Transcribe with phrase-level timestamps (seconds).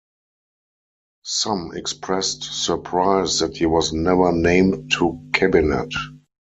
[1.25, 5.93] Some expressed surprise that he was never named to cabinet.